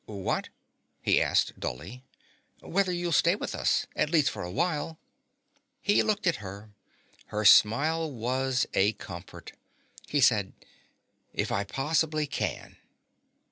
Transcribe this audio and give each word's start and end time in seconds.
"What?" 0.07 0.49
he 0.99 1.21
asked 1.21 1.59
dully. 1.59 2.03
"Whether 2.61 2.91
you'll 2.91 3.11
stay 3.11 3.35
with 3.35 3.53
us. 3.53 3.85
At 3.95 4.09
least 4.09 4.31
for 4.31 4.41
a 4.41 4.49
while." 4.49 4.97
He 5.79 6.01
looked 6.01 6.25
at 6.25 6.37
her. 6.37 6.71
Her 7.27 7.45
smile 7.45 8.11
was 8.11 8.65
a 8.73 8.93
comfort. 8.93 9.51
He 10.07 10.19
said, 10.19 10.53
"If 11.35 11.51
I 11.51 11.65
possibly 11.65 12.25
can." 12.25 12.77